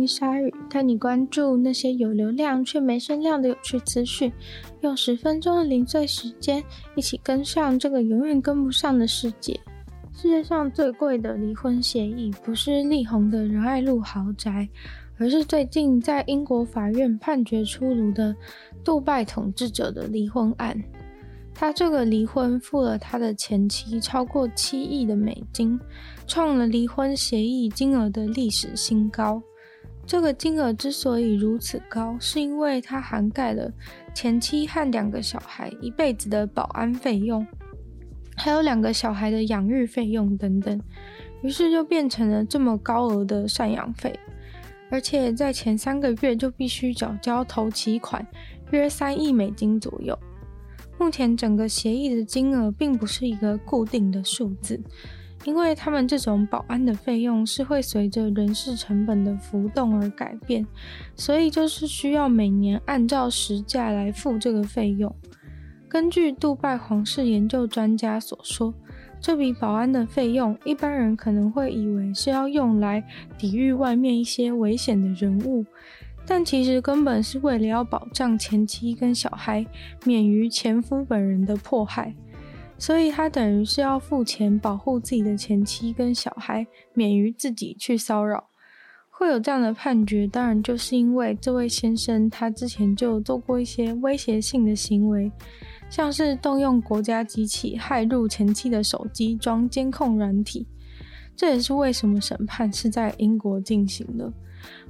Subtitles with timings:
[0.00, 4.32] 迎鲨语，带你关注那些有流量却没声量的有趣资讯。
[4.80, 6.62] 用十分钟的零碎时间，
[6.94, 9.58] 一起跟上这个永远跟不上的世界。
[10.12, 14.68] 世界上最贵的离婚协议，不是力宏的仁爱路豪宅，
[15.16, 18.34] 而是最近在英国法院判决出炉的
[18.82, 20.82] 杜拜统治者的离婚案。
[21.54, 25.78] 他这个离婚付了他的前妻超过七亿的美金，
[26.26, 29.42] 创了离婚协议金额的历史新高。
[30.08, 33.70] 这个金额之所以如此高，是因为它涵盖了
[34.14, 37.46] 前妻和两个小孩一辈子的保安费用。
[38.34, 40.80] 还有两个小孩的养育费用等等，
[41.42, 44.18] 于是就变成了这么高额的赡养费，
[44.90, 48.26] 而且在前三个月就必须缴交头期款，
[48.70, 50.18] 约三亿美金左右。
[50.98, 54.80] 目前整个协议的金额并不是一个固定的数字，
[55.44, 60.66] 因为他们这种保安的费用是会随着人事成本的浮动而改变，
[61.14, 65.14] 所以就是需要每年按照实价来付这个费用。
[65.88, 68.74] 根据杜拜皇室研究专家所说，
[69.20, 73.02] 这笔保安的费用，一般人可能会以为是要用来
[73.38, 75.64] 抵御外面一些危险的人物，
[76.26, 79.64] 但其实根本是为了要保障前妻跟小孩
[80.04, 82.14] 免于前夫本人的迫害，
[82.78, 88.48] 所以他等于是要付钱保护自己的前妻跟小孩免于自己去骚扰。
[89.10, 95.30] 会有这样的判决，当然就是因为这位先生他之前就做过一些威胁性的行为。
[95.90, 100.66] 像是动用国家机器骇入前妻的手机装监控软体，
[101.34, 104.30] 这也是为什么审判是在英国进行的。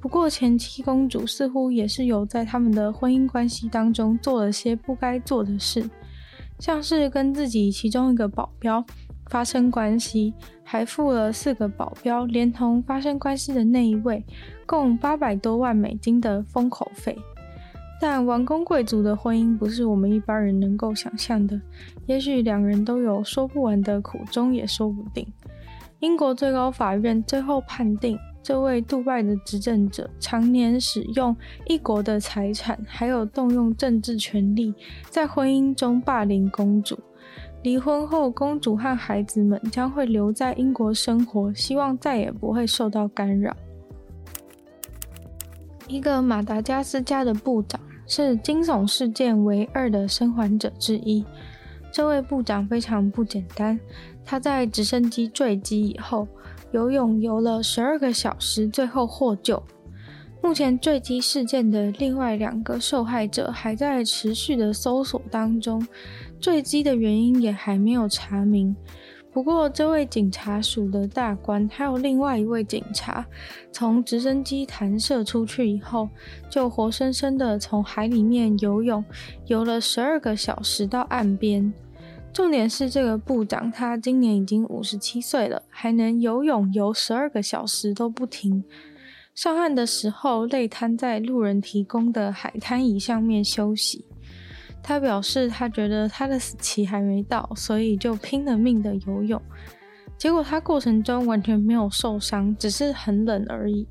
[0.00, 5.88] 不过前妻公主似乎也是有在他们的婚姻关系当中做了些不该做的事，
[6.60, 8.84] 像是跟自己其中一个保镖
[9.28, 10.32] 发生关系，
[10.62, 14.24] 还付了四个保镖连同发生关系的那一位
[14.66, 17.18] 共八百多万美金的封口费。
[18.00, 21.60] 但王公贵族的婚姻不是我们一般人能够想象的，
[22.06, 25.26] 也许两人都有说不完的苦衷，也说不定。
[25.98, 31.36] 英国最高法院最后判定，这位杜拜的执政者常年使用
[31.66, 34.74] 一国的财产，还有动用政治权力，
[35.08, 36.98] 在婚姻中霸凌公主。
[37.62, 43.56] 离婚后，公主和孩子们将会留在英国生活，希望再也不会受到干扰。
[45.86, 47.80] 一个马达加斯加的部长。
[48.12, 51.24] 是惊悚事件唯二的生还者之一。
[51.92, 53.78] 这位部长非常不简单，
[54.24, 56.26] 他在直升机坠机以后
[56.72, 59.62] 游泳游了十二个小时，最后获救。
[60.42, 65.86] 目前坠机事件的另外两个受害者还在持续的搜索当中，
[66.40, 68.74] 坠机的原因也还没有查明。
[69.32, 73.24] 不过，这位警察署的大官还有另外一位警察，
[73.70, 76.08] 从直升机弹射出去以后，
[76.48, 79.04] 就活生生的从海里面游泳，
[79.46, 81.72] 游了十二个小时到岸边。
[82.32, 88.64] 重点是，这个部长他今年已经五十七岁了，还能游泳游十二个小时都不停。
[89.34, 94.04] 上岸的时候，累瘫在路人提供的海滩椅上面休息。
[94.82, 99.40] 他表示，他觉得他的死期还没到，所以就拼了命的游泳。
[100.16, 103.86] 结果他过程中完全没有受伤，只是很冷而已。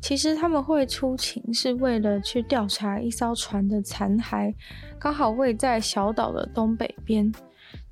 [0.00, 4.54] 其实他们会出勤是为了去调查一艘船的残骸，
[4.98, 7.32] 刚好位在小岛的东北边。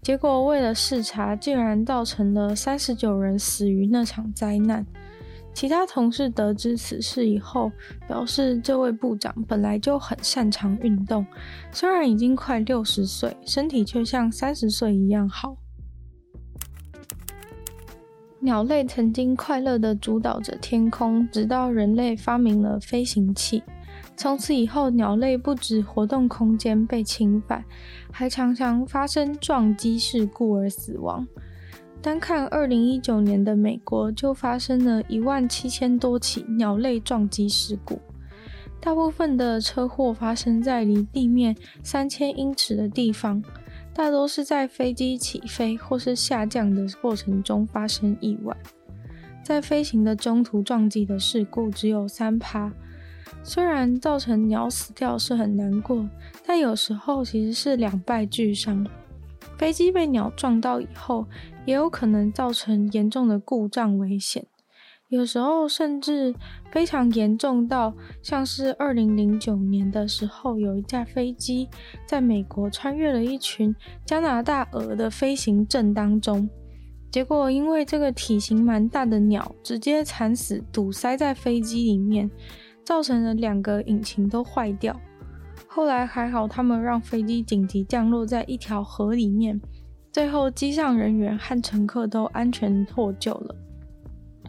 [0.04, 4.84] 结果为了视察，竟然造成了三十九人死于那场灾难。
[5.54, 7.72] 其他同事得知此事以后，
[8.06, 11.24] 表示这位部长本来就很擅长运动，
[11.72, 15.56] 虽然已经快六十岁，身体却像三十岁一样好。
[18.41, 23.62] 鸟类曾经快乐地主导着天空，直到人类发明了飞行器。
[24.16, 27.65] 从此以后，鸟类不止活动空间被侵犯，
[28.13, 31.27] 还常常发生撞击事故而死亡。
[32.01, 37.99] 单看二零一九年的美国，就发生了一万七千多起鸟类撞击事故，
[38.81, 43.43] 大部分的车祸发生在离地面三千英尺的地方，
[43.93, 48.57] 大多是在飞机起飞或是下降的过程中发生意外。
[49.43, 52.72] 在飞行的中途撞击的事故只有三趴。
[53.47, 56.09] 虽然造成鸟死掉是很难过，
[56.47, 58.85] 但有时候其实是两败俱伤。
[59.59, 61.27] 飞机被鸟撞到以后，
[61.67, 64.47] 也有可能造成严重的故障危险。
[65.11, 66.35] 有时候甚至
[66.73, 71.69] 非常严重到，像是二零零九年的时候，有一架飞机
[72.07, 73.77] 在美国穿越了一群
[74.07, 76.49] 加拿大鹅的飞行阵当中，
[77.13, 82.29] 结果因为这个体型蛮大的鸟直接惨死，堵塞在飞机里面，
[82.84, 84.95] 造成了两个引擎都坏掉。
[85.66, 89.60] 后来还好，他们让飞机紧急降落在一条河里面，
[90.13, 93.57] 最后机上人员和乘客都安全获救了。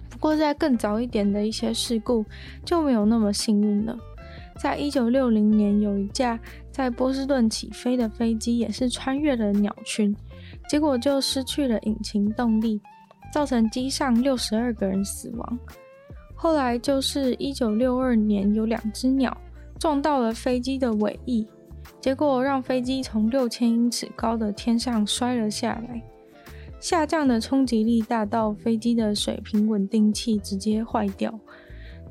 [0.09, 2.23] 不过，在更早一点的一些事故
[2.63, 3.97] 就没有那么幸运了。
[4.57, 6.39] 在一九六零年，有一架
[6.71, 10.15] 在波士顿起飞的飞机，也是穿越了鸟群，
[10.69, 12.79] 结果就失去了引擎动力，
[13.33, 15.59] 造成机上六十二个人死亡。
[16.35, 19.35] 后来就是一九六二年，有两只鸟
[19.79, 21.47] 撞到了飞机的尾翼，
[21.99, 26.01] 结果让飞机从六千英尺高的天上摔了下来。
[26.79, 31.39] 下降的冲击力大到飞机的水平稳定器直接坏掉，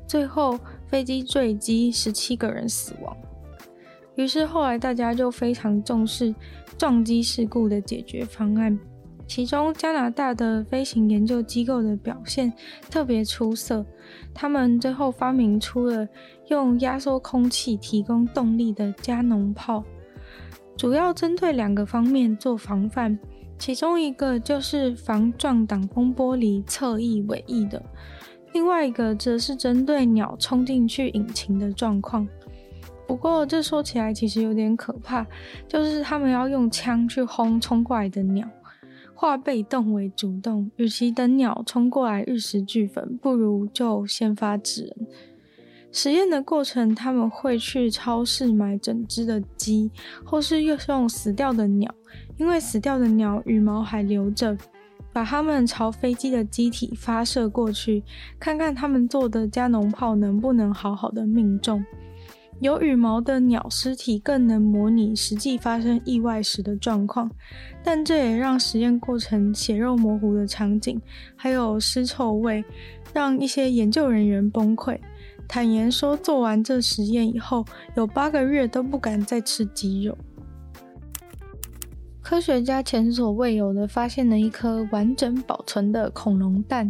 [0.05, 3.15] 最后飞机坠机，十七个人死亡。
[4.15, 6.33] 于是后来大家就非常重视
[6.77, 8.77] 撞击事故的解决方案，
[9.27, 12.51] 其中加拿大的飞行研究机构的表现
[12.89, 13.85] 特别出色，
[14.33, 16.07] 他们最后发明出了
[16.47, 19.83] 用压缩空气提供动力的加农炮，
[20.77, 23.17] 主要针对两个方面做防范。
[23.57, 27.81] 其中一个就是防撞挡风玻璃侧翼尾翼的，
[28.51, 32.27] 另外一个则是针对鸟冲进去引擎的状况。
[33.07, 35.25] 不过这说起来其实有点可怕，
[35.69, 38.45] 就是他们要用枪去轰冲过来的鸟，
[39.15, 45.07] 化被动为主动，与其等鸟冲过来玉石俱焚，不如就先发制人。
[45.91, 49.89] 实验的过程，他们会去超市买整只的鸡，
[50.25, 51.95] 或是用死掉的鸟，
[52.37, 54.57] 因为死掉的鸟羽毛还留着，
[55.13, 58.03] 把它们朝飞机的机体发射过去，
[58.37, 61.81] 看看他们做的加农炮能不能好好的命中。
[62.61, 67.29] 有羽毛的鸟尸体更能模拟实际发生意外时的状况，
[67.83, 70.99] 但这也让实验过程血肉模糊的场景，
[71.35, 72.63] 还有尸臭味，
[73.13, 74.97] 让一些研究人员崩溃。
[75.47, 77.65] 坦言说，做完这实验以后，
[77.95, 80.17] 有八个月都不敢再吃鸡肉。
[82.21, 86.89] 科学家前所未有的发现了一颗完整保存的恐龙蛋，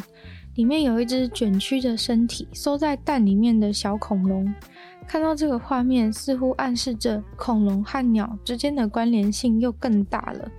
[0.56, 4.54] 里面有一只卷曲的身体，缩在蛋里面的小恐龙。
[5.08, 10.50] 看到这个画面，似乎暗示着恐龙和鸟之间的关联性又更大了。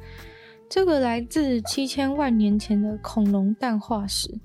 [0.69, 4.39] 这个来自七千万年前的恐龙蛋化石。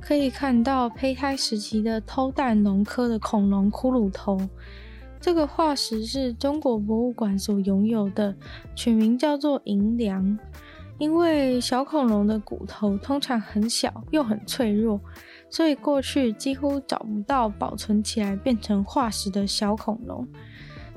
[0.00, 4.38] 可以看到胚胎时期的偷蛋龙科的恐龙骷髅头，
[5.18, 8.36] 这个化石是中国博物馆所拥有的，
[8.76, 10.38] 取名叫做银梁。
[10.98, 15.00] 因为小恐龙的骨头通常很小又很脆弱，
[15.50, 20.26] 所以过去几乎找不到保存起来变成化石的小恐龙。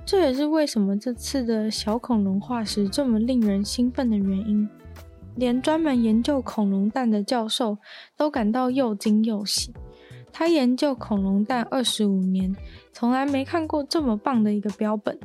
[0.06, 4.70] 这也是为什么这次的小恐龙化石这么令人兴奋的原因。
[5.36, 7.78] 连专门研究恐龙蛋的教授
[8.16, 9.74] 都感到又惊又喜。
[10.32, 12.56] 他研究恐龙蛋二十五年，
[12.92, 15.18] 从来没看过这么棒的一个标本。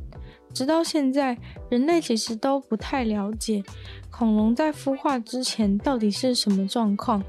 [0.53, 1.37] 直到现在，
[1.71, 3.63] 人类其实都不太了解
[4.11, 7.23] 恐龙在孵化之前到底是什么状况。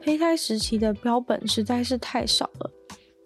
[0.00, 2.70] 胚胎时期的标本实在是太少了。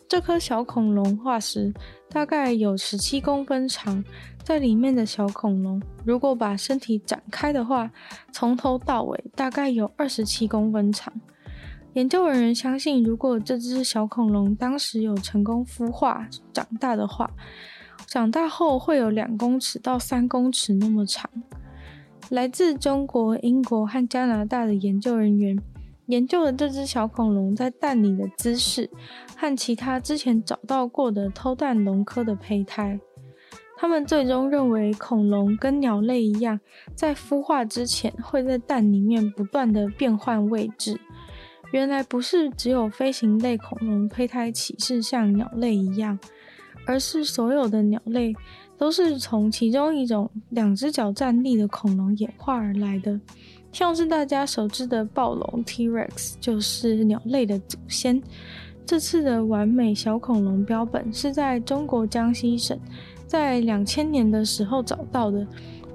[0.08, 1.72] 这颗小恐龙化石
[2.10, 4.02] 大概有十七公分长。
[4.44, 7.88] 在里面的小恐龙，如果把身体展开的话，
[8.32, 11.12] 从头到尾大概有二十七公分长。
[11.92, 17.30] 研究人员相信，如果这只小恐龙当时有成功孵化长大的话，
[18.12, 21.30] 长大后会有两公尺到三公尺那么长。
[22.28, 25.58] 来自中国、英国和加拿大的研究人员
[26.08, 28.90] 研究了这只小恐龙在蛋里的姿势，
[29.34, 33.00] 和其他之前找到过的偷蛋龙科的胚胎。
[33.78, 36.60] 他们最终认为，恐龙跟鸟类一样，
[36.94, 41.00] 在孵化之前会在蛋里面不断的变换位置。
[41.72, 46.18] 原来不是只有飞行类恐龙胚胎起是像鸟类一样，
[46.86, 48.34] 而是所有的鸟类
[48.76, 53.18] 都是从其中一种两只脚站立的恐龙演化而来的。
[53.72, 58.22] 像是大家熟知的暴龙 T-Rex 就是鸟类的祖先。
[58.84, 62.78] 这次的完美小恐龙标本是在中国江西省。
[63.32, 65.46] 在两千年的时候找到的，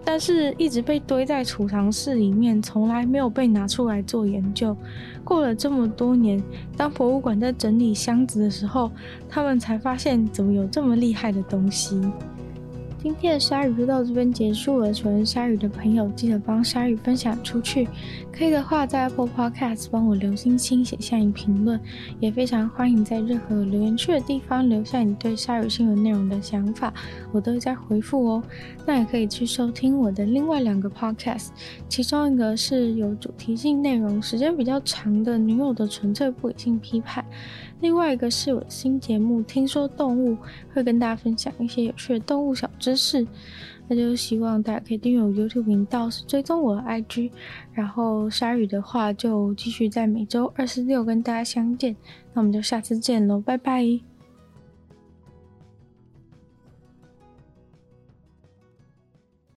[0.09, 4.73] 但是一直被堆在储藏室里面，从来没有被拿出来做研究。
[5.21, 6.41] 过了这么多年，
[6.77, 8.89] 当博物馆在整理箱子的时候，
[9.27, 11.99] 他们才发现怎么有这么厉害的东西。
[13.01, 14.91] 今天的鲨鱼就到这边结束了。
[14.91, 17.87] 喜欢鲨鱼的朋友，记得帮鲨鱼分享出去。
[18.31, 21.79] 可以的话，在 Apple Podcast 帮我留星星，写下你评论。
[22.19, 26.91] 也非常欢迎在任何留言区的地方留下你对鲨鱼新闻内容的想法，
[27.31, 28.43] 我都会在回复哦。
[28.85, 31.49] 那也可以去收听我的另外两个 Podcast，
[31.87, 37.23] 其中一个是有主题性内容、时间比较长的《女友的纯粹不理性批判》。
[37.79, 40.33] 另外一个是我的新节目《听说动物》，
[40.73, 43.25] 会跟大家分享一些有趣的动物小知识。
[43.87, 47.31] 那就希望大家可以订阅我 YouTube 频道，是追踪我的 IG。
[47.71, 51.95] 然后鲨鱼的话，就继续在每周二、四、六跟大家相见。
[52.33, 54.16] 那我们就下次见喽，拜拜。